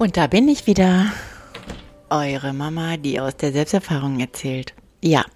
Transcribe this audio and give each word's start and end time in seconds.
Und 0.00 0.16
da 0.16 0.28
bin 0.28 0.48
ich 0.48 0.66
wieder, 0.66 1.12
eure 2.08 2.54
Mama, 2.54 2.96
die 2.96 3.20
aus 3.20 3.36
der 3.36 3.52
Selbsterfahrung 3.52 4.18
erzählt. 4.18 4.72
Ja, 5.02 5.26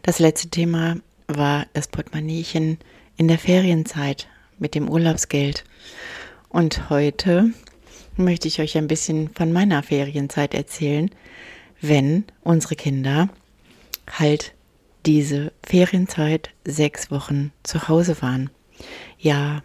das 0.00 0.20
letzte 0.20 0.48
Thema 0.48 0.96
war 1.28 1.66
das 1.74 1.88
Portemonnaiechen 1.88 2.78
in 3.18 3.28
der 3.28 3.38
Ferienzeit 3.38 4.26
mit 4.58 4.74
dem 4.74 4.88
Urlaubsgeld. 4.88 5.64
Und 6.48 6.88
heute 6.88 7.50
möchte 8.16 8.48
ich 8.48 8.58
euch 8.58 8.78
ein 8.78 8.88
bisschen 8.88 9.28
von 9.34 9.52
meiner 9.52 9.82
Ferienzeit 9.82 10.54
erzählen, 10.54 11.10
wenn 11.82 12.24
unsere 12.42 12.74
Kinder 12.74 13.28
halt 14.10 14.54
diese 15.04 15.52
Ferienzeit 15.62 16.48
sechs 16.64 17.10
Wochen 17.10 17.52
zu 17.64 17.86
Hause 17.86 18.22
waren. 18.22 18.48
Ja, 19.18 19.62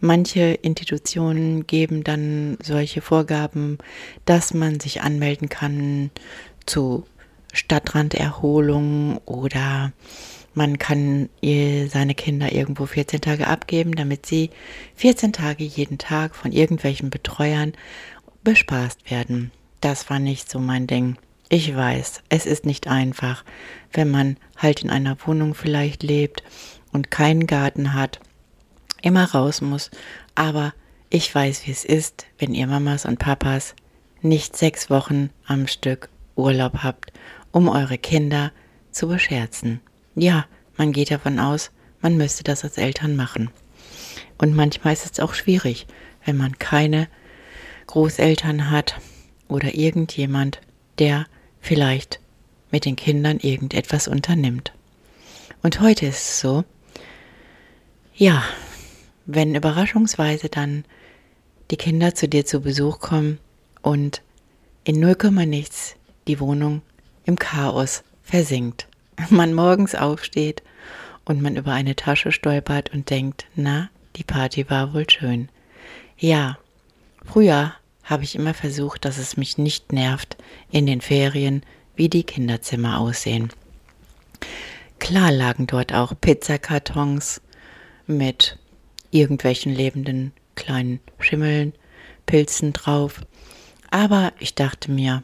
Manche 0.00 0.58
Institutionen 0.62 1.66
geben 1.66 2.04
dann 2.04 2.58
solche 2.62 3.00
Vorgaben, 3.00 3.78
dass 4.24 4.52
man 4.52 4.78
sich 4.80 5.02
anmelden 5.02 5.48
kann 5.48 6.10
zu 6.66 7.04
Stadtranderholung 7.52 9.18
oder 9.24 9.92
man 10.54 10.78
kann 10.78 11.28
seine 11.42 12.14
Kinder 12.14 12.52
irgendwo 12.52 12.86
14 12.86 13.20
Tage 13.20 13.46
abgeben, 13.46 13.92
damit 13.92 14.26
sie 14.26 14.50
14 14.96 15.32
Tage 15.32 15.64
jeden 15.64 15.98
Tag 15.98 16.34
von 16.34 16.52
irgendwelchen 16.52 17.10
Betreuern 17.10 17.72
bespaßt 18.42 19.10
werden. 19.10 19.50
Das 19.80 20.08
war 20.10 20.18
nicht 20.18 20.50
so 20.50 20.58
mein 20.58 20.86
Ding. 20.86 21.16
Ich 21.48 21.74
weiß, 21.74 22.22
es 22.28 22.44
ist 22.46 22.66
nicht 22.66 22.88
einfach, 22.88 23.44
wenn 23.92 24.10
man 24.10 24.36
halt 24.56 24.82
in 24.82 24.90
einer 24.90 25.16
Wohnung 25.26 25.54
vielleicht 25.54 26.02
lebt 26.02 26.42
und 26.92 27.10
keinen 27.10 27.46
Garten 27.46 27.94
hat 27.94 28.20
immer 29.06 29.30
raus 29.30 29.60
muss. 29.60 29.90
Aber 30.34 30.74
ich 31.08 31.32
weiß, 31.32 31.66
wie 31.66 31.70
es 31.70 31.84
ist, 31.84 32.26
wenn 32.38 32.54
ihr 32.54 32.66
Mamas 32.66 33.06
und 33.06 33.18
Papas 33.18 33.74
nicht 34.20 34.56
sechs 34.56 34.90
Wochen 34.90 35.30
am 35.46 35.68
Stück 35.68 36.08
Urlaub 36.34 36.82
habt, 36.82 37.12
um 37.52 37.68
eure 37.68 37.98
Kinder 37.98 38.50
zu 38.90 39.08
bescherzen. 39.08 39.80
Ja, 40.16 40.46
man 40.76 40.92
geht 40.92 41.10
davon 41.10 41.38
aus, 41.38 41.70
man 42.00 42.16
müsste 42.16 42.42
das 42.42 42.64
als 42.64 42.78
Eltern 42.78 43.14
machen. 43.14 43.50
Und 44.38 44.54
manchmal 44.54 44.92
ist 44.92 45.10
es 45.10 45.20
auch 45.20 45.34
schwierig, 45.34 45.86
wenn 46.24 46.36
man 46.36 46.58
keine 46.58 47.08
Großeltern 47.86 48.70
hat 48.70 48.96
oder 49.48 49.74
irgendjemand, 49.74 50.60
der 50.98 51.26
vielleicht 51.60 52.18
mit 52.72 52.84
den 52.84 52.96
Kindern 52.96 53.38
irgendetwas 53.38 54.08
unternimmt. 54.08 54.72
Und 55.62 55.80
heute 55.80 56.06
ist 56.06 56.16
es 56.16 56.40
so, 56.40 56.64
ja, 58.14 58.42
wenn 59.26 59.54
überraschungsweise 59.54 60.48
dann 60.48 60.84
die 61.70 61.76
Kinder 61.76 62.14
zu 62.14 62.28
dir 62.28 62.46
zu 62.46 62.60
Besuch 62.60 63.00
kommen 63.00 63.38
und 63.82 64.22
in 64.84 65.00
null 65.00 65.16
nichts 65.46 65.96
die 66.28 66.40
Wohnung 66.40 66.82
im 67.24 67.38
Chaos 67.38 68.04
versinkt. 68.22 68.86
Man 69.30 69.52
morgens 69.52 69.94
aufsteht 69.94 70.62
und 71.24 71.42
man 71.42 71.56
über 71.56 71.72
eine 71.72 71.96
Tasche 71.96 72.30
stolpert 72.30 72.92
und 72.94 73.10
denkt, 73.10 73.46
na, 73.56 73.90
die 74.14 74.22
Party 74.22 74.70
war 74.70 74.94
wohl 74.94 75.10
schön. 75.10 75.48
Ja, 76.16 76.56
früher 77.24 77.74
habe 78.04 78.22
ich 78.22 78.36
immer 78.36 78.54
versucht, 78.54 79.04
dass 79.04 79.18
es 79.18 79.36
mich 79.36 79.58
nicht 79.58 79.92
nervt 79.92 80.36
in 80.70 80.86
den 80.86 81.00
Ferien, 81.00 81.62
wie 81.96 82.08
die 82.08 82.22
Kinderzimmer 82.22 83.00
aussehen. 83.00 83.50
Klar 85.00 85.32
lagen 85.32 85.66
dort 85.66 85.92
auch 85.92 86.14
Pizzakartons 86.20 87.40
mit 88.06 88.58
irgendwelchen 89.18 89.74
lebenden 89.74 90.32
kleinen 90.54 91.00
Schimmeln, 91.18 91.72
Pilzen 92.26 92.72
drauf. 92.72 93.20
Aber 93.90 94.32
ich 94.38 94.54
dachte 94.54 94.90
mir, 94.90 95.22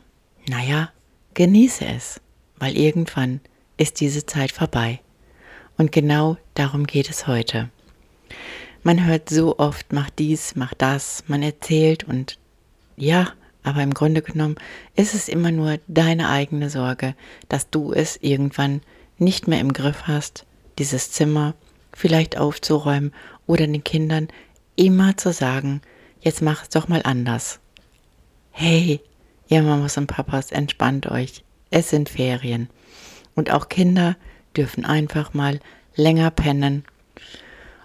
naja, 0.49 0.91
genieße 1.35 1.85
es, 1.85 2.21
weil 2.59 2.77
irgendwann 2.77 3.41
ist 3.77 4.01
diese 4.01 4.27
Zeit 4.27 4.53
vorbei. 4.53 5.01
Und 5.77 5.91
genau 5.91 6.37
darum 6.55 6.87
geht 6.87 7.11
es 7.11 7.27
heute. 7.27 7.71
Man 8.83 9.07
hört 9.07 9.31
so 9.31 9.59
oft, 9.59 9.93
mach 9.93 10.11
dies, 10.11 10.55
mach 10.55 10.75
das, 10.75 11.25
man 11.27 11.43
erzählt 11.43 12.05
und 12.05 12.39
ja, 12.97 13.33
aber 13.63 13.83
im 13.83 13.95
Grunde 13.95 14.23
genommen 14.23 14.57
ist 14.97 15.15
es 15.15 15.29
immer 15.29 15.53
nur 15.53 15.79
deine 15.87 16.29
eigene 16.29 16.69
Sorge, 16.69 17.15
dass 17.49 17.71
du 17.71 17.93
es 17.93 18.17
irgendwann 18.21 18.81
nicht 19.19 19.47
mehr 19.47 19.61
im 19.61 19.73
Griff 19.73 20.03
hast, 20.07 20.47
dieses 20.79 21.13
Zimmer 21.13 21.55
vielleicht 21.93 22.39
aufzuräumen 22.39 23.13
oder 23.47 23.67
den 23.67 23.85
Kindern 23.85 24.29
immer 24.77 25.17
zu 25.17 25.33
sagen, 25.33 25.83
jetzt 26.21 26.43
mach 26.43 26.63
es 26.63 26.69
doch 26.71 26.89
mal 26.89 27.03
anders. 27.05 27.61
Hey, 28.51 29.01
ihr 29.49 29.63
Mamas 29.63 29.97
und 29.97 30.07
Papas, 30.07 30.53
entspannt 30.53 31.07
euch. 31.11 31.45
Es 31.71 31.91
sind 31.91 32.09
Ferien. 32.09 32.69
Und 33.35 33.51
auch 33.51 33.69
Kinder 33.69 34.17
dürfen 34.57 34.85
einfach 34.85 35.35
mal 35.35 35.61
länger 35.95 36.31
pennen 36.31 36.85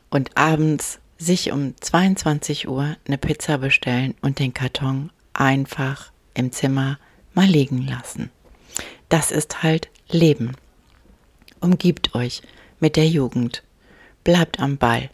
und 0.10 0.36
abends 0.38 1.00
sich 1.18 1.52
um 1.52 1.74
22 1.80 2.68
Uhr 2.68 2.96
eine 3.08 3.18
Pizza 3.18 3.58
bestellen 3.58 4.16
und 4.22 4.40
den 4.40 4.54
Karton 4.54 5.10
einfach 5.34 6.12
im 6.34 6.52
Zimmer 6.52 7.00
mal 7.34 7.48
liegen 7.48 7.86
lassen. 7.88 8.30
Das 9.10 9.32
ist 9.32 9.64
halt 9.64 9.90
Leben. 10.10 10.56
Umgibt 11.60 12.14
euch 12.14 12.42
mit 12.80 12.96
der 12.96 13.08
Jugend. 13.08 13.64
Bleibt 14.28 14.60
am 14.60 14.76
Ball. 14.76 15.10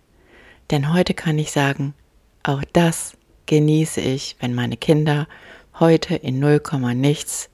Denn 0.71 0.91
heute 0.91 1.13
kann 1.13 1.37
ich 1.37 1.51
sagen, 1.51 1.93
auch 2.41 2.63
das 2.73 3.15
genieße 3.45 4.01
ich, 4.01 4.37
wenn 4.39 4.55
meine 4.55 4.75
Kinder 4.75 5.27
heute 5.79 6.15
in 6.15 6.39
0, 6.39 6.59
nichts 6.95 7.51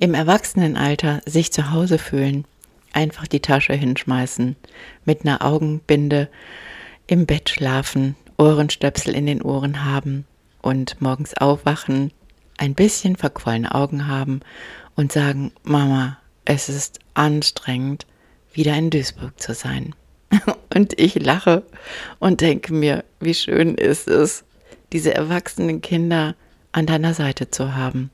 im 0.00 0.12
Erwachsenenalter 0.12 1.20
sich 1.24 1.52
zu 1.52 1.70
Hause 1.70 1.98
fühlen, 1.98 2.46
einfach 2.92 3.28
die 3.28 3.38
Tasche 3.38 3.74
hinschmeißen, 3.74 4.56
mit 5.04 5.20
einer 5.20 5.44
Augenbinde 5.44 6.28
im 7.06 7.26
Bett 7.26 7.50
schlafen, 7.50 8.16
Ohrenstöpsel 8.36 9.14
in 9.14 9.26
den 9.26 9.40
Ohren 9.40 9.84
haben 9.84 10.26
und 10.62 11.00
morgens 11.00 11.36
aufwachen, 11.36 12.12
ein 12.58 12.74
bisschen 12.74 13.14
verquollene 13.14 13.72
Augen 13.72 14.08
haben 14.08 14.40
und 14.96 15.12
sagen, 15.12 15.52
Mama, 15.62 16.18
es 16.44 16.68
ist 16.68 16.98
anstrengend, 17.14 18.04
wieder 18.52 18.74
in 18.74 18.90
Duisburg 18.90 19.38
zu 19.38 19.54
sein. 19.54 19.94
Und 20.74 20.98
ich 20.98 21.14
lache 21.16 21.62
und 22.18 22.40
denke 22.40 22.72
mir, 22.72 23.04
wie 23.20 23.34
schön 23.34 23.74
ist 23.74 24.08
es, 24.08 24.44
diese 24.92 25.14
erwachsenen 25.14 25.80
Kinder 25.80 26.34
an 26.72 26.86
deiner 26.86 27.14
Seite 27.14 27.50
zu 27.50 27.74
haben. 27.74 28.10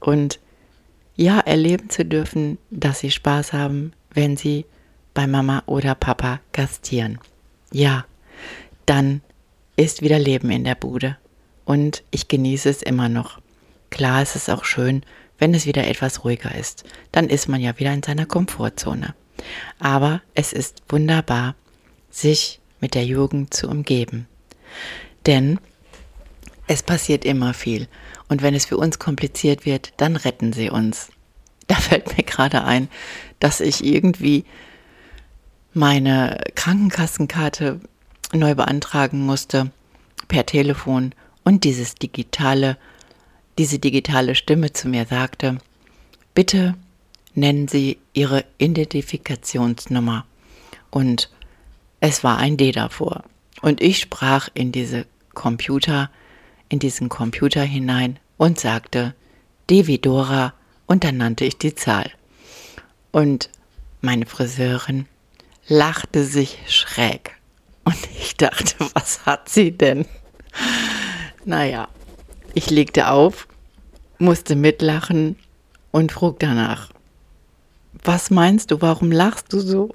Und 0.00 0.40
ja, 1.16 1.38
erleben 1.38 1.90
zu 1.90 2.04
dürfen, 2.04 2.58
dass 2.70 3.00
sie 3.00 3.10
Spaß 3.10 3.52
haben, 3.52 3.92
wenn 4.12 4.36
sie 4.36 4.66
bei 5.14 5.26
Mama 5.26 5.62
oder 5.66 5.94
Papa 5.94 6.40
gastieren. 6.52 7.18
Ja, 7.72 8.04
dann 8.86 9.22
ist 9.76 10.02
wieder 10.02 10.18
Leben 10.18 10.50
in 10.50 10.64
der 10.64 10.74
Bude. 10.74 11.16
Und 11.64 12.02
ich 12.10 12.28
genieße 12.28 12.68
es 12.68 12.82
immer 12.82 13.08
noch. 13.08 13.40
Klar 13.90 14.22
ist 14.22 14.34
es 14.34 14.48
auch 14.48 14.64
schön, 14.64 15.02
wenn 15.38 15.54
es 15.54 15.66
wieder 15.66 15.86
etwas 15.86 16.24
ruhiger 16.24 16.54
ist. 16.54 16.84
Dann 17.12 17.28
ist 17.28 17.48
man 17.48 17.60
ja 17.60 17.78
wieder 17.78 17.92
in 17.92 18.02
seiner 18.02 18.26
Komfortzone. 18.26 19.14
Aber 19.78 20.22
es 20.34 20.52
ist 20.52 20.82
wunderbar, 20.88 21.54
sich 22.10 22.60
mit 22.80 22.94
der 22.94 23.04
Jugend 23.04 23.54
zu 23.54 23.68
umgeben. 23.68 24.26
Denn 25.26 25.58
es 26.66 26.82
passiert 26.82 27.24
immer 27.24 27.54
viel. 27.54 27.88
Und 28.28 28.42
wenn 28.42 28.54
es 28.54 28.64
für 28.64 28.76
uns 28.76 28.98
kompliziert 28.98 29.66
wird, 29.66 29.92
dann 29.98 30.16
retten 30.16 30.52
sie 30.52 30.70
uns. 30.70 31.08
Da 31.66 31.76
fällt 31.76 32.14
mir 32.14 32.24
gerade 32.24 32.64
ein, 32.64 32.90
dass 33.40 33.62
ich 33.62 33.82
irgendwie 33.82 34.44
meine 35.72 36.44
Krankenkassenkarte 36.54 37.80
neu 38.34 38.54
beantragen 38.54 39.20
musste 39.24 39.70
per 40.28 40.44
Telefon 40.44 41.14
und 41.42 41.64
dieses 41.64 41.94
digitale, 41.94 42.76
diese 43.56 43.78
digitale 43.78 44.34
Stimme 44.34 44.74
zu 44.74 44.88
mir 44.88 45.06
sagte, 45.06 45.56
bitte 46.34 46.74
nennen 47.34 47.68
Sie 47.68 47.98
Ihre 48.12 48.44
Identifikationsnummer. 48.58 50.26
und 50.90 51.30
es 52.00 52.22
war 52.22 52.36
ein 52.36 52.56
D 52.58 52.70
davor. 52.70 53.24
Und 53.62 53.80
ich 53.80 53.98
sprach 53.98 54.48
in 54.52 54.72
diese 54.72 55.06
Computer, 55.32 56.10
in 56.68 56.78
diesen 56.78 57.08
Computer 57.08 57.62
hinein 57.62 58.18
und 58.36 58.60
sagte 58.60 59.14
D 59.70 59.86
wie 59.86 59.98
Dora 59.98 60.52
und 60.86 61.02
dann 61.02 61.16
nannte 61.16 61.46
ich 61.46 61.56
die 61.56 61.74
Zahl. 61.74 62.10
Und 63.10 63.48
meine 64.02 64.26
Friseurin 64.26 65.06
lachte 65.66 66.24
sich 66.24 66.58
schräg. 66.68 67.32
Und 67.84 67.96
ich 68.18 68.36
dachte, 68.36 68.74
was 68.94 69.24
hat 69.24 69.48
sie 69.48 69.72
denn? 69.72 70.04
Naja, 71.44 71.88
ich 72.52 72.70
legte 72.70 73.08
auf, 73.08 73.48
musste 74.18 74.56
mitlachen 74.56 75.36
und 75.90 76.12
frug 76.12 76.38
danach. 76.38 76.93
Was 78.04 78.30
meinst 78.30 78.70
du, 78.70 78.82
warum 78.82 79.10
lachst 79.10 79.52
du 79.54 79.60
so? 79.60 79.94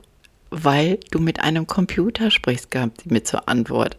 Weil 0.50 1.00
du 1.12 1.20
mit 1.20 1.42
einem 1.42 1.68
Computer 1.68 2.32
sprichst, 2.32 2.72
gab 2.72 3.00
sie 3.00 3.14
mir 3.14 3.24
zur 3.24 3.48
Antwort. 3.48 3.98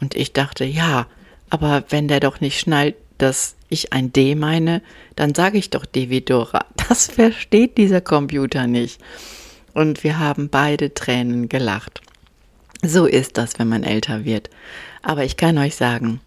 Und 0.00 0.16
ich 0.16 0.32
dachte, 0.32 0.64
ja, 0.64 1.06
aber 1.50 1.84
wenn 1.90 2.08
der 2.08 2.20
doch 2.20 2.40
nicht 2.40 2.58
schnallt, 2.58 2.96
dass 3.18 3.56
ich 3.68 3.92
ein 3.92 4.10
D 4.10 4.34
meine, 4.34 4.80
dann 5.16 5.34
sage 5.34 5.58
ich 5.58 5.68
doch 5.68 5.84
D 5.84 6.08
wie 6.08 6.22
Dora. 6.22 6.64
Das 6.88 7.06
versteht 7.08 7.78
dieser 7.78 8.00
Computer 8.00 8.66
nicht. 8.66 9.00
Und 9.74 10.02
wir 10.02 10.18
haben 10.18 10.48
beide 10.48 10.92
Tränen 10.92 11.48
gelacht. 11.48 12.00
So 12.82 13.06
ist 13.06 13.38
das, 13.38 13.58
wenn 13.58 13.68
man 13.68 13.84
älter 13.84 14.24
wird. 14.24 14.50
Aber 15.02 15.24
ich 15.24 15.36
kann 15.36 15.56
euch 15.58 15.76
sagen, 15.76 16.20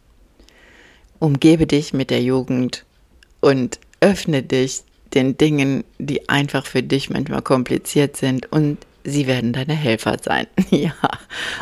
umgebe 1.19 1.67
dich 1.67 1.91
mit 1.91 2.11
der 2.11 2.21
Jugend 2.21 2.85
und 3.41 3.79
öffne 3.99 4.41
dich 4.41 4.83
den 5.13 5.37
Dingen, 5.37 5.83
die 5.97 6.29
einfach 6.29 6.65
für 6.65 6.83
dich 6.83 7.09
manchmal 7.09 7.41
kompliziert 7.41 8.17
sind 8.17 8.51
und 8.51 8.77
sie 9.03 9.27
werden 9.27 9.53
deine 9.53 9.73
Helfer 9.73 10.17
sein. 10.21 10.47
ja, 10.69 10.93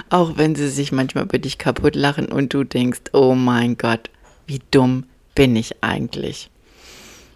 auch 0.10 0.38
wenn 0.38 0.56
sie 0.56 0.70
sich 0.70 0.92
manchmal 0.92 1.26
über 1.26 1.38
dich 1.38 1.58
kaputt 1.58 1.96
lachen 1.96 2.28
und 2.28 2.54
du 2.54 2.64
denkst, 2.64 3.02
oh 3.12 3.36
mein 3.36 3.78
Gott, 3.78 4.10
wie 4.48 4.62
dumm 4.72 5.06
bin 5.36 5.56
ich 5.56 5.84
eigentlich. 5.84 6.50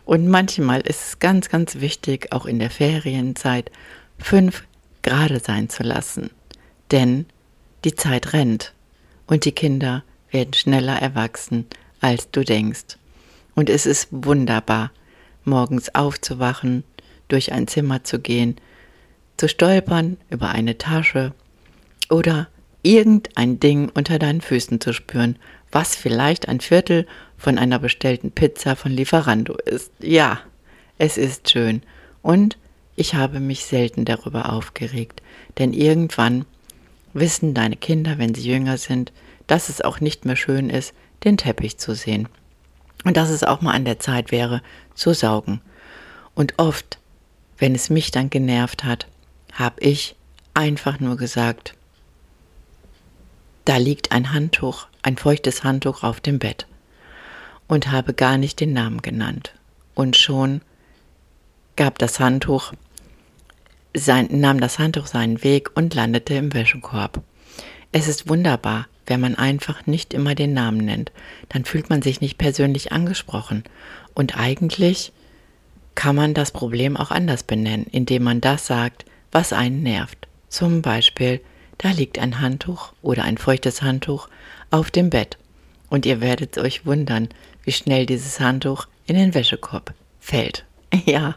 Und 0.05 0.27
manchmal 0.27 0.81
ist 0.81 1.07
es 1.07 1.19
ganz, 1.19 1.49
ganz 1.49 1.81
wichtig, 1.81 2.31
auch 2.31 2.45
in 2.45 2.59
der 2.59 2.69
Ferienzeit, 2.69 3.71
fünf 4.17 4.63
gerade 5.01 5.39
sein 5.39 5.69
zu 5.69 5.83
lassen. 5.83 6.29
Denn 6.91 7.25
die 7.83 7.95
Zeit 7.95 8.33
rennt 8.33 8.73
und 9.27 9.43
die 9.43 9.51
Kinder 9.51 10.03
werden 10.31 10.53
schneller 10.53 10.95
erwachsen, 11.01 11.65
als 11.99 12.31
du 12.31 12.43
denkst. 12.43 12.97
Und 13.55 13.69
es 13.69 13.85
ist 13.85 14.07
wunderbar, 14.11 14.91
morgens 15.47 15.93
aufzuwachen, 15.95 16.83
durch 17.27 17.51
ein 17.51 17.67
Zimmer 17.67 18.03
zu 18.03 18.19
gehen, 18.19 18.55
zu 19.37 19.49
stolpern 19.49 20.17
über 20.29 20.49
eine 20.49 20.77
Tasche 20.77 21.33
oder 22.09 22.47
irgendein 22.83 23.59
Ding 23.59 23.89
unter 23.93 24.19
deinen 24.19 24.41
Füßen 24.41 24.79
zu 24.79 24.93
spüren, 24.93 25.37
was 25.71 25.95
vielleicht 25.95 26.47
ein 26.47 26.59
Viertel 26.59 27.05
von 27.37 27.57
einer 27.57 27.79
bestellten 27.79 28.31
Pizza 28.31 28.75
von 28.75 28.91
Lieferando 28.91 29.55
ist. 29.57 29.91
Ja, 29.99 30.39
es 30.97 31.17
ist 31.17 31.49
schön. 31.49 31.81
Und 32.21 32.57
ich 32.95 33.15
habe 33.15 33.39
mich 33.39 33.65
selten 33.65 34.05
darüber 34.05 34.51
aufgeregt, 34.51 35.21
denn 35.57 35.73
irgendwann 35.73 36.45
wissen 37.13 37.53
deine 37.53 37.75
Kinder, 37.75 38.17
wenn 38.17 38.33
sie 38.33 38.49
jünger 38.49 38.77
sind, 38.77 39.11
dass 39.45 39.69
es 39.69 39.81
auch 39.81 39.99
nicht 39.99 40.25
mehr 40.25 40.35
schön 40.35 40.69
ist, 40.69 40.93
den 41.23 41.37
Teppich 41.37 41.77
zu 41.77 41.93
sehen. 41.93 42.27
Und 43.03 43.17
dass 43.17 43.29
es 43.29 43.43
auch 43.43 43.61
mal 43.61 43.73
an 43.73 43.85
der 43.85 43.99
Zeit 43.99 44.31
wäre, 44.31 44.61
zu 44.95 45.13
saugen. 45.13 45.61
Und 46.35 46.55
oft, 46.57 46.99
wenn 47.57 47.75
es 47.75 47.89
mich 47.89 48.11
dann 48.11 48.29
genervt 48.29 48.83
hat, 48.83 49.07
habe 49.53 49.79
ich 49.79 50.15
einfach 50.53 50.99
nur 50.99 51.17
gesagt, 51.17 51.73
da 53.65 53.77
liegt 53.77 54.11
ein 54.11 54.33
Handtuch, 54.33 54.87
ein 55.01 55.17
feuchtes 55.17 55.63
Handtuch 55.63 56.03
auf 56.03 56.21
dem 56.21 56.39
Bett 56.39 56.67
und 57.67 57.91
habe 57.91 58.13
gar 58.13 58.37
nicht 58.37 58.59
den 58.59 58.73
Namen 58.73 59.01
genannt. 59.01 59.53
Und 59.93 60.15
schon 60.15 60.61
gab 61.75 61.99
das 61.99 62.19
Handtuch 62.19 62.73
sein, 63.95 64.27
nahm 64.31 64.59
das 64.59 64.79
Handtuch 64.79 65.07
seinen 65.07 65.43
Weg 65.43 65.75
und 65.75 65.93
landete 65.93 66.35
im 66.35 66.53
Wäschekorb. 66.53 67.21
Es 67.91 68.07
ist 68.07 68.29
wunderbar, 68.29 68.87
wenn 69.07 69.19
man 69.19 69.35
einfach 69.35 69.87
nicht 69.87 70.13
immer 70.13 70.35
den 70.35 70.53
Namen 70.53 70.85
nennt, 70.85 71.11
dann 71.49 71.65
fühlt 71.65 71.89
man 71.89 72.01
sich 72.01 72.21
nicht 72.21 72.37
persönlich 72.37 72.91
angesprochen. 72.91 73.63
Und 74.13 74.37
eigentlich 74.37 75.11
kann 75.95 76.15
man 76.15 76.33
das 76.33 76.51
Problem 76.51 76.95
auch 76.95 77.09
anders 77.09 77.43
benennen, 77.43 77.87
indem 77.89 78.23
man 78.23 78.41
das 78.41 78.67
sagt, 78.67 79.05
was 79.31 79.53
einen 79.53 79.81
nervt. 79.81 80.27
Zum 80.49 80.81
Beispiel, 80.81 81.41
da 81.77 81.89
liegt 81.91 82.19
ein 82.19 82.39
Handtuch 82.39 82.93
oder 83.01 83.23
ein 83.23 83.37
feuchtes 83.37 83.81
Handtuch 83.81 84.29
auf 84.69 84.91
dem 84.91 85.09
Bett. 85.09 85.37
Und 85.89 86.05
ihr 86.05 86.21
werdet 86.21 86.57
euch 86.57 86.85
wundern, 86.85 87.29
wie 87.63 87.71
schnell 87.71 88.05
dieses 88.05 88.39
Handtuch 88.39 88.87
in 89.05 89.15
den 89.15 89.33
Wäschekorb 89.33 89.93
fällt. 90.19 90.65
Ja, 91.05 91.35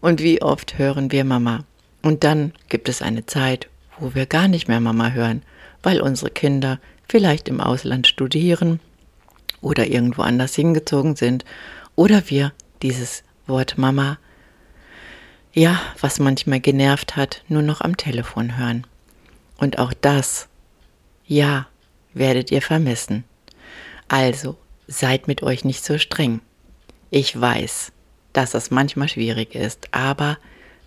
und 0.00 0.20
wie 0.20 0.42
oft 0.42 0.78
hören 0.78 1.12
wir 1.12 1.24
Mama? 1.24 1.64
Und 2.02 2.24
dann 2.24 2.52
gibt 2.68 2.88
es 2.88 3.02
eine 3.02 3.24
Zeit, 3.24 3.68
wo 3.98 4.14
wir 4.14 4.26
gar 4.26 4.48
nicht 4.48 4.68
mehr 4.68 4.80
Mama 4.80 5.10
hören, 5.10 5.42
weil 5.84 6.00
unsere 6.00 6.30
Kinder 6.30 6.80
vielleicht 7.08 7.48
im 7.48 7.60
Ausland 7.60 8.06
studieren 8.06 8.80
oder 9.60 9.86
irgendwo 9.86 10.22
anders 10.22 10.54
hingezogen 10.54 11.16
sind 11.16 11.44
oder 11.94 12.28
wir 12.28 12.52
dieses 12.82 13.22
Wort 13.46 13.78
Mama, 13.78 14.18
ja, 15.52 15.80
was 16.00 16.18
manchmal 16.18 16.60
genervt 16.60 17.16
hat, 17.16 17.42
nur 17.48 17.62
noch 17.62 17.80
am 17.80 17.96
Telefon 17.96 18.58
hören. 18.58 18.86
Und 19.58 19.78
auch 19.78 19.92
das, 19.92 20.48
ja, 21.26 21.68
werdet 22.12 22.50
ihr 22.50 22.62
vermissen. 22.62 23.24
Also, 24.08 24.56
seid 24.86 25.28
mit 25.28 25.42
euch 25.42 25.64
nicht 25.64 25.84
so 25.84 25.98
streng. 25.98 26.40
Ich 27.10 27.40
weiß, 27.40 27.92
dass 28.32 28.50
das 28.50 28.70
manchmal 28.70 29.08
schwierig 29.08 29.54
ist, 29.54 29.88
aber 29.92 30.38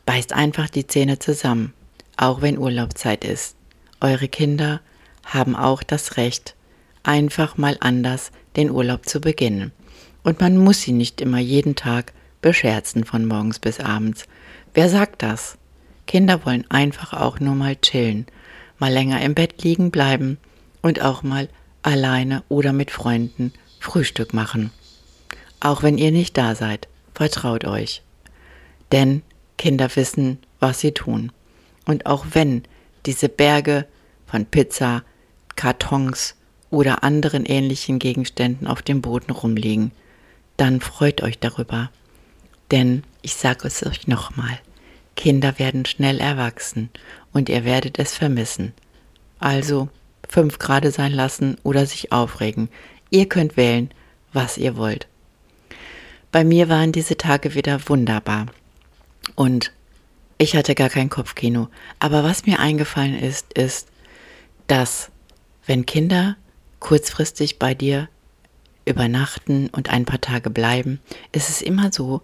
beißt 0.05 0.33
einfach 0.33 0.69
die 0.69 0.85
Zähne 0.85 1.19
zusammen, 1.19 1.73
auch 2.17 2.41
wenn 2.41 2.57
Urlaubszeit 2.57 3.23
ist. 3.23 3.55
Eure 3.99 4.27
Kinder 4.27 4.81
haben 5.25 5.55
auch 5.55 5.83
das 5.83 6.17
Recht, 6.17 6.55
einfach 7.03 7.57
mal 7.57 7.77
anders 7.79 8.31
den 8.55 8.69
Urlaub 8.69 9.07
zu 9.07 9.19
beginnen. 9.21 9.71
Und 10.23 10.39
man 10.39 10.57
muss 10.57 10.81
sie 10.81 10.91
nicht 10.91 11.21
immer 11.21 11.39
jeden 11.39 11.75
Tag 11.75 12.13
bescherzen 12.41 13.05
von 13.05 13.25
morgens 13.25 13.59
bis 13.59 13.79
abends. 13.79 14.25
Wer 14.73 14.89
sagt 14.89 15.23
das? 15.23 15.57
Kinder 16.05 16.45
wollen 16.45 16.65
einfach 16.69 17.13
auch 17.13 17.39
nur 17.39 17.55
mal 17.55 17.75
chillen, 17.75 18.27
mal 18.77 18.91
länger 18.91 19.21
im 19.21 19.33
Bett 19.33 19.63
liegen 19.63 19.91
bleiben 19.91 20.37
und 20.81 21.01
auch 21.01 21.23
mal 21.23 21.49
alleine 21.81 22.43
oder 22.49 22.73
mit 22.73 22.91
Freunden 22.91 23.53
Frühstück 23.79 24.33
machen. 24.33 24.71
Auch 25.59 25.83
wenn 25.83 25.97
ihr 25.97 26.11
nicht 26.11 26.37
da 26.37 26.55
seid, 26.55 26.87
vertraut 27.13 27.65
euch. 27.65 28.03
Denn 28.91 29.23
Kinder 29.57 29.93
wissen, 29.95 30.39
was 30.59 30.79
sie 30.79 30.91
tun. 30.91 31.31
Und 31.85 32.05
auch 32.05 32.25
wenn 32.33 32.63
diese 33.07 33.29
Berge 33.29 33.87
von 34.27 34.45
Pizza, 34.45 35.03
Kartons 35.55 36.35
oder 36.69 37.03
anderen 37.03 37.45
ähnlichen 37.45 37.97
Gegenständen 37.97 38.67
auf 38.67 38.81
dem 38.81 39.01
Boden 39.01 39.31
rumliegen, 39.31 39.91
dann 40.57 40.81
freut 40.81 41.23
euch 41.23 41.39
darüber. 41.39 41.89
Denn 42.71 43.03
ich 43.21 43.35
sage 43.35 43.67
es 43.67 43.85
euch 43.85 44.07
nochmal, 44.07 44.59
Kinder 45.15 45.57
werden 45.57 45.85
schnell 45.85 46.19
erwachsen 46.19 46.89
und 47.33 47.49
ihr 47.49 47.63
werdet 47.65 47.97
es 47.97 48.13
vermissen. 48.13 48.73
Also 49.39 49.89
fünf 50.27 50.59
Grade 50.59 50.91
sein 50.91 51.13
lassen 51.13 51.57
oder 51.63 51.85
sich 51.85 52.11
aufregen. 52.11 52.69
Ihr 53.09 53.29
könnt 53.29 53.55
wählen, 53.55 53.89
was 54.33 54.57
ihr 54.57 54.75
wollt. 54.75 55.07
Bei 56.31 56.43
mir 56.43 56.67
waren 56.69 56.91
diese 56.91 57.17
Tage 57.17 57.55
wieder 57.55 57.79
wunderbar. 57.87 58.47
Und 59.35 59.71
ich 60.37 60.55
hatte 60.55 60.75
gar 60.75 60.89
kein 60.89 61.09
Kopfkino. 61.09 61.69
Aber 61.99 62.23
was 62.23 62.45
mir 62.45 62.59
eingefallen 62.59 63.17
ist, 63.17 63.53
ist, 63.53 63.87
dass 64.67 65.09
wenn 65.65 65.85
Kinder 65.85 66.35
kurzfristig 66.79 67.59
bei 67.59 67.73
dir 67.73 68.09
übernachten 68.85 69.69
und 69.69 69.89
ein 69.89 70.05
paar 70.05 70.21
Tage 70.21 70.49
bleiben, 70.49 70.99
ist 71.31 71.49
es 71.49 71.61
immer 71.61 71.91
so, 71.91 72.21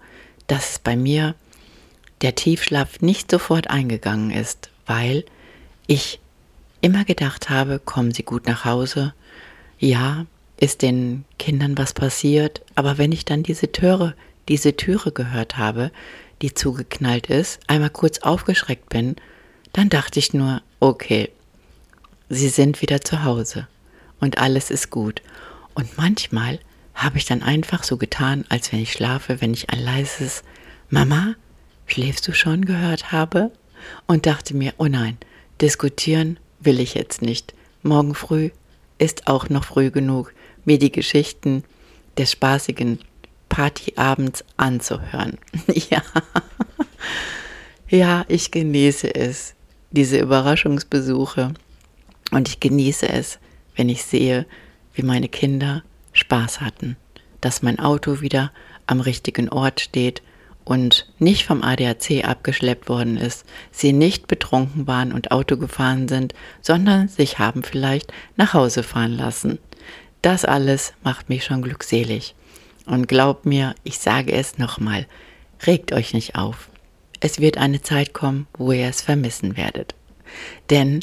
dass 0.48 0.80
bei 0.80 0.96
mir 0.96 1.36
der 2.22 2.36
Tiefschlaf 2.36 3.02
nicht 3.02 3.30
sofort 3.30 3.70
eingegangen 3.70 4.32
ist, 4.32 4.70
weil 4.86 5.26
ich 5.88 6.20
immer 6.82 7.04
gedacht 7.04 7.50
habe, 7.50 7.80
kommen 7.80 8.14
sie 8.14 8.24
gut 8.24 8.48
nach 8.48 8.66
Hause. 8.66 9.14
Ja, 9.80 10.26
ist 10.58 10.82
den 10.82 11.26
Kindern 11.40 11.78
was 11.78 11.94
passiert, 11.94 12.62
aber 12.76 12.98
wenn 12.98 13.12
ich 13.12 13.26
dann 13.26 13.44
diese 13.44 13.72
Türe, 13.72 14.16
diese 14.48 14.76
Türe 14.78 15.12
gehört 15.12 15.58
habe, 15.58 15.92
die 16.42 16.54
zugeknallt 16.54 17.28
ist, 17.28 17.60
einmal 17.68 17.90
kurz 17.90 18.20
aufgeschreckt 18.20 18.90
bin, 18.90 19.16
dann 19.72 19.90
dachte 19.90 20.20
ich 20.20 20.34
nur, 20.34 20.62
okay, 20.80 21.30
sie 22.30 22.50
sind 22.50 22.82
wieder 22.82 23.02
zu 23.02 23.24
Hause 23.24 23.68
und 24.20 24.38
alles 24.38 24.72
ist 24.72 24.90
gut. 24.90 25.22
Und 25.74 25.98
manchmal 25.98 26.60
habe 26.94 27.18
ich 27.18 27.26
dann 27.26 27.42
einfach 27.42 27.84
so 27.84 27.98
getan, 27.98 28.46
als 28.50 28.72
wenn 28.72 28.80
ich 28.80 28.92
schlafe, 28.92 29.42
wenn 29.42 29.54
ich 29.54 29.70
ein 29.70 29.80
leises 29.80 30.44
Mama, 30.90 31.36
schläfst 31.88 32.28
du 32.28 32.34
schon 32.34 32.66
gehört 32.66 33.12
habe 33.12 33.52
und 34.06 34.26
dachte 34.26 34.56
mir, 34.56 34.74
oh 34.78 34.86
nein, 34.86 35.18
Diskutieren 35.62 36.40
will 36.60 36.80
ich 36.80 36.94
jetzt 36.94 37.22
nicht. 37.22 37.54
Morgen 37.84 38.16
früh 38.16 38.50
ist 38.98 39.28
auch 39.28 39.48
noch 39.48 39.64
früh 39.64 39.92
genug, 39.92 40.34
mir 40.66 40.78
die 40.78 40.92
Geschichten 40.92 41.64
des 42.18 42.32
spaßigen 42.32 43.00
Partyabends 43.54 44.44
anzuhören. 44.58 45.38
ja. 45.92 46.02
Ja, 47.88 48.26
ich 48.28 48.50
genieße 48.50 49.14
es, 49.14 49.54
diese 49.92 50.18
Überraschungsbesuche. 50.18 51.54
Und 52.32 52.48
ich 52.48 52.60
genieße 52.60 53.08
es, 53.08 53.38
wenn 53.76 53.90
ich 53.90 54.06
sehe, 54.06 54.48
wie 54.96 55.04
meine 55.04 55.30
Kinder 55.30 55.84
Spaß 56.14 56.62
hatten, 56.62 56.98
dass 57.42 57.62
mein 57.62 57.78
Auto 57.78 58.22
wieder 58.22 58.52
am 58.88 59.02
richtigen 59.02 59.50
Ort 59.50 59.82
steht 59.82 60.24
und 60.64 61.08
nicht 61.20 61.46
vom 61.46 61.62
ADAC 61.62 62.26
abgeschleppt 62.26 62.90
worden 62.90 63.18
ist, 63.18 63.46
sie 63.72 63.94
nicht 63.94 64.26
betrunken 64.26 64.88
waren 64.88 65.14
und 65.14 65.30
Auto 65.30 65.58
gefahren 65.58 66.08
sind, 66.08 66.34
sondern 66.60 67.08
sich 67.08 67.38
haben 67.38 67.62
vielleicht 67.62 68.12
nach 68.36 68.56
Hause 68.56 68.82
fahren 68.82 69.14
lassen. 69.14 69.60
Das 70.24 70.44
alles 70.44 70.94
macht 71.04 71.30
mich 71.30 71.44
schon 71.44 71.62
glückselig. 71.62 72.34
Und 72.86 73.08
glaubt 73.08 73.46
mir, 73.46 73.76
ich 73.84 74.00
sage 74.00 74.34
es 74.34 74.58
nochmal, 74.58 75.08
regt 75.66 75.94
euch 75.94 76.14
nicht 76.14 76.36
auf. 76.36 76.70
Es 77.20 77.40
wird 77.40 77.58
eine 77.58 77.82
Zeit 77.82 78.14
kommen, 78.14 78.48
wo 78.58 78.72
ihr 78.72 78.88
es 78.88 79.02
vermissen 79.02 79.56
werdet. 79.56 79.96
Denn 80.70 81.00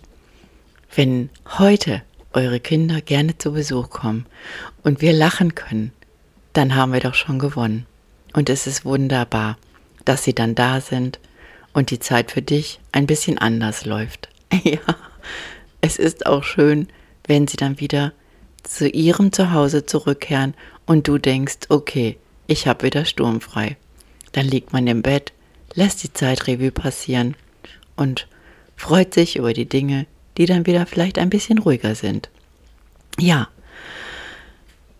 wenn 0.94 1.30
heute 1.58 2.02
eure 2.32 2.60
Kinder 2.60 3.00
gerne 3.00 3.38
zu 3.38 3.52
Besuch 3.52 3.90
kommen 3.90 4.26
und 4.82 5.00
wir 5.00 5.12
lachen 5.12 5.54
können, 5.54 5.92
dann 6.52 6.74
haben 6.74 6.92
wir 6.92 7.00
doch 7.00 7.14
schon 7.14 7.38
gewonnen. 7.38 7.86
Und 8.32 8.50
es 8.50 8.66
ist 8.66 8.84
wunderbar, 8.84 9.56
dass 10.04 10.24
sie 10.24 10.34
dann 10.34 10.54
da 10.54 10.80
sind 10.80 11.18
und 11.72 11.90
die 11.90 11.98
Zeit 11.98 12.30
für 12.30 12.42
dich 12.42 12.80
ein 12.92 13.06
bisschen 13.06 13.38
anders 13.38 13.84
läuft. 13.84 14.28
ja, 14.64 14.78
es 15.80 15.96
ist 15.96 16.26
auch 16.26 16.44
schön, 16.44 16.88
wenn 17.26 17.48
sie 17.48 17.56
dann 17.56 17.80
wieder 17.80 18.12
zu 18.62 18.88
ihrem 18.88 19.32
Zuhause 19.32 19.86
zurückkehren 19.86 20.54
und 20.86 21.08
du 21.08 21.18
denkst, 21.18 21.58
okay, 21.68 22.16
ich 22.46 22.66
habe 22.66 22.86
wieder 22.86 23.04
sturmfrei. 23.04 23.76
Dann 24.32 24.46
liegt 24.46 24.72
man 24.72 24.86
im 24.86 25.02
Bett, 25.02 25.32
lässt 25.74 26.02
die 26.02 26.12
Zeitrevue 26.12 26.70
passieren 26.70 27.36
und 27.96 28.26
freut 28.76 29.14
sich 29.14 29.36
über 29.36 29.52
die 29.52 29.68
Dinge, 29.68 30.06
die 30.36 30.46
dann 30.46 30.66
wieder 30.66 30.86
vielleicht 30.86 31.18
ein 31.18 31.30
bisschen 31.30 31.58
ruhiger 31.58 31.94
sind. 31.94 32.30
Ja, 33.18 33.48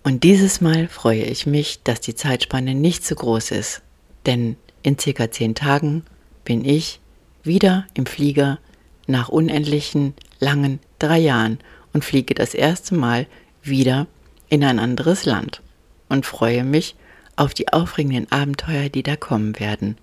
und 0.02 0.24
dieses 0.24 0.60
Mal 0.60 0.88
freue 0.88 1.22
ich 1.22 1.46
mich, 1.46 1.82
dass 1.82 2.00
die 2.00 2.14
Zeitspanne 2.14 2.74
nicht 2.74 3.04
zu 3.04 3.14
groß 3.14 3.50
ist, 3.50 3.82
denn 4.26 4.56
in 4.82 4.98
circa 4.98 5.30
zehn 5.30 5.54
Tagen 5.54 6.04
bin 6.44 6.64
ich 6.64 7.00
wieder 7.42 7.86
im 7.94 8.06
Flieger 8.06 8.58
nach 9.06 9.28
unendlichen 9.28 10.14
langen 10.38 10.78
drei 10.98 11.18
Jahren 11.18 11.58
und 11.92 12.04
fliege 12.04 12.34
das 12.34 12.54
erste 12.54 12.94
Mal 12.94 13.26
wieder 13.62 14.06
in 14.48 14.64
ein 14.64 14.78
anderes 14.78 15.24
Land 15.24 15.62
und 16.08 16.26
freue 16.26 16.64
mich 16.64 16.96
auf 17.36 17.54
die 17.54 17.72
aufregenden 17.72 18.30
Abenteuer, 18.30 18.88
die 18.88 19.02
da 19.02 19.16
kommen 19.16 19.58
werden. 19.58 19.96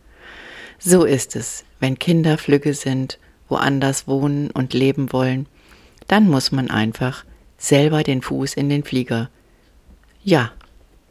So 0.79 1.05
ist 1.05 1.35
es, 1.35 1.65
wenn 1.79 1.99
Kinder 1.99 2.37
flügge 2.37 2.73
sind, 2.73 3.19
woanders 3.49 4.07
wohnen 4.07 4.51
und 4.51 4.73
leben 4.73 5.11
wollen, 5.11 5.47
dann 6.07 6.29
muss 6.29 6.51
man 6.51 6.69
einfach 6.69 7.25
selber 7.57 8.03
den 8.03 8.21
Fuß 8.21 8.53
in 8.53 8.69
den 8.69 8.83
Flieger 8.83 9.29
ja, 10.23 10.51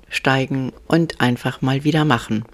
steigen 0.09 0.73
und 0.87 1.21
einfach 1.21 1.63
mal 1.63 1.85
wieder 1.85 2.05
machen. 2.05 2.45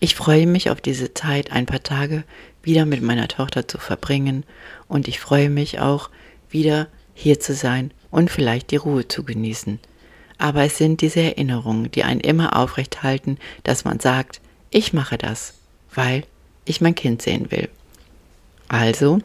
Ich 0.00 0.14
freue 0.14 0.46
mich 0.46 0.70
auf 0.70 0.80
diese 0.80 1.14
Zeit, 1.14 1.52
ein 1.52 1.66
paar 1.66 1.82
Tage 1.82 2.24
wieder 2.62 2.86
mit 2.86 3.02
meiner 3.02 3.28
Tochter 3.28 3.68
zu 3.68 3.78
verbringen 3.78 4.44
und 4.88 5.08
ich 5.08 5.20
freue 5.20 5.48
mich 5.48 5.78
auch, 5.80 6.10
wieder 6.50 6.88
hier 7.14 7.40
zu 7.40 7.54
sein 7.54 7.92
und 8.12 8.30
vielleicht 8.30 8.70
die 8.70 8.76
Ruhe 8.76 9.08
zu 9.08 9.24
genießen. 9.24 9.80
Aber 10.38 10.62
es 10.62 10.78
sind 10.78 11.00
diese 11.00 11.20
Erinnerungen, 11.20 11.90
die 11.90 12.04
einen 12.04 12.20
immer 12.20 12.56
aufrecht 12.56 13.02
halten, 13.02 13.38
dass 13.64 13.84
man 13.84 13.98
sagt, 13.98 14.40
ich 14.70 14.92
mache 14.92 15.18
das, 15.18 15.54
weil 15.92 16.24
ich 16.64 16.80
mein 16.80 16.94
Kind 16.94 17.22
sehen 17.22 17.50
will. 17.50 17.68
Also, 18.68 19.18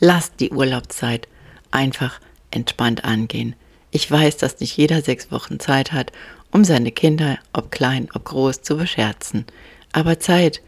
lasst 0.00 0.40
die 0.40 0.50
Urlaubszeit 0.50 1.28
einfach 1.70 2.20
entspannt 2.50 3.04
angehen. 3.04 3.54
Ich 3.90 4.10
weiß, 4.10 4.36
dass 4.38 4.60
nicht 4.60 4.76
jeder 4.76 5.02
sechs 5.02 5.30
Wochen 5.30 5.60
Zeit 5.60 5.92
hat, 5.92 6.12
um 6.50 6.64
seine 6.64 6.92
Kinder, 6.92 7.38
ob 7.52 7.70
klein, 7.70 8.08
ob 8.14 8.24
groß, 8.24 8.62
zu 8.62 8.76
bescherzen. 8.76 9.44
Aber 9.92 10.20
Zeit, 10.20 10.62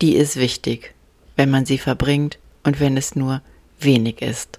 die 0.00 0.14
ist 0.14 0.36
wichtig, 0.36 0.94
wenn 1.36 1.50
man 1.50 1.66
sie 1.66 1.78
verbringt 1.78 2.38
und 2.64 2.80
wenn 2.80 2.96
es 2.96 3.16
nur 3.16 3.42
wenig 3.78 4.22
ist. 4.22 4.58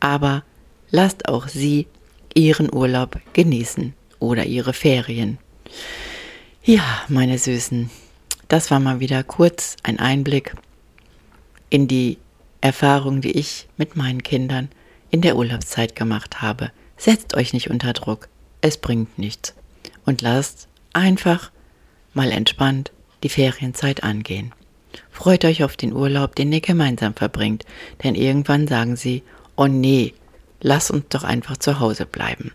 Aber 0.00 0.42
lasst 0.94 1.28
auch 1.28 1.48
sie 1.48 1.88
ihren 2.34 2.72
Urlaub 2.72 3.18
genießen 3.32 3.94
oder 4.20 4.46
ihre 4.46 4.72
Ferien. 4.72 5.38
Ja, 6.62 6.84
meine 7.08 7.36
Süßen, 7.36 7.90
das 8.46 8.70
war 8.70 8.78
mal 8.78 9.00
wieder 9.00 9.24
kurz 9.24 9.74
ein 9.82 9.98
Einblick 9.98 10.54
in 11.68 11.88
die 11.88 12.18
Erfahrung, 12.60 13.20
die 13.22 13.32
ich 13.32 13.66
mit 13.76 13.96
meinen 13.96 14.22
Kindern 14.22 14.68
in 15.10 15.20
der 15.20 15.36
Urlaubszeit 15.36 15.96
gemacht 15.96 16.40
habe. 16.42 16.70
Setzt 16.96 17.36
euch 17.36 17.52
nicht 17.52 17.70
unter 17.70 17.92
Druck, 17.92 18.28
es 18.60 18.78
bringt 18.78 19.18
nichts. 19.18 19.52
Und 20.06 20.22
lasst 20.22 20.68
einfach 20.92 21.50
mal 22.12 22.30
entspannt 22.30 22.92
die 23.24 23.28
Ferienzeit 23.28 24.04
angehen. 24.04 24.52
Freut 25.10 25.44
euch 25.44 25.64
auf 25.64 25.76
den 25.76 25.92
Urlaub, 25.92 26.36
den 26.36 26.52
ihr 26.52 26.60
gemeinsam 26.60 27.14
verbringt, 27.14 27.64
denn 28.04 28.14
irgendwann 28.14 28.68
sagen 28.68 28.94
sie, 28.94 29.24
oh 29.56 29.66
nee, 29.66 30.14
lass 30.64 30.90
uns 30.90 31.04
doch 31.10 31.24
einfach 31.24 31.58
zu 31.58 31.78
Hause 31.78 32.06
bleiben. 32.06 32.50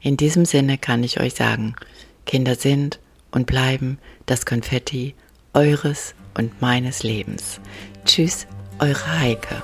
In 0.00 0.16
diesem 0.16 0.44
Sinne 0.44 0.76
kann 0.78 1.04
ich 1.04 1.20
euch 1.20 1.34
sagen, 1.34 1.76
Kinder 2.26 2.56
sind 2.56 2.98
und 3.30 3.46
bleiben 3.46 3.98
das 4.26 4.44
Konfetti 4.44 5.14
eures 5.54 6.14
und 6.34 6.60
meines 6.60 7.04
Lebens. 7.04 7.60
Tschüss, 8.04 8.46
eure 8.80 9.20
Heike. 9.20 9.62